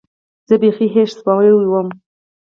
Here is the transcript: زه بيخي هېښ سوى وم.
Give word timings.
زه 0.47 0.55
بيخي 0.61 0.87
هېښ 0.95 1.11
سوى 1.23 1.51
وم. 1.71 1.87